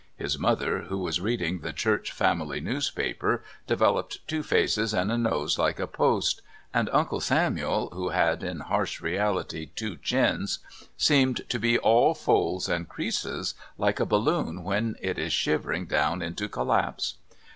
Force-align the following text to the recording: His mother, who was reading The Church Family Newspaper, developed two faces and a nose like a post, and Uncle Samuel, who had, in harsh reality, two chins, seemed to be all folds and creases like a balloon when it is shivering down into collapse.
His 0.17 0.39
mother, 0.39 0.79
who 0.89 0.97
was 0.97 1.21
reading 1.21 1.59
The 1.59 1.71
Church 1.73 2.11
Family 2.11 2.59
Newspaper, 2.59 3.43
developed 3.67 4.27
two 4.27 4.41
faces 4.41 4.95
and 4.95 5.11
a 5.11 5.15
nose 5.15 5.59
like 5.59 5.79
a 5.79 5.85
post, 5.85 6.41
and 6.73 6.89
Uncle 6.91 7.19
Samuel, 7.19 7.89
who 7.93 8.09
had, 8.09 8.41
in 8.41 8.61
harsh 8.61 8.99
reality, 8.99 9.69
two 9.75 9.97
chins, 9.97 10.57
seemed 10.97 11.47
to 11.49 11.59
be 11.59 11.77
all 11.77 12.15
folds 12.15 12.67
and 12.67 12.89
creases 12.89 13.53
like 13.77 13.99
a 13.99 14.05
balloon 14.07 14.63
when 14.63 14.95
it 15.01 15.19
is 15.19 15.33
shivering 15.33 15.85
down 15.85 16.23
into 16.23 16.49
collapse. 16.49 17.17